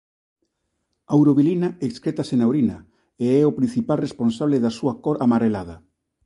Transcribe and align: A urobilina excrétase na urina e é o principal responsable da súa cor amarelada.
A 1.11 1.13
urobilina 1.23 1.69
excrétase 1.89 2.33
na 2.37 2.45
urina 2.51 2.77
e 3.23 3.25
é 3.41 3.43
o 3.49 3.55
principal 3.59 3.97
responsable 4.05 4.57
da 4.63 4.71
súa 4.77 4.93
cor 5.03 5.17
amarelada. 5.25 5.75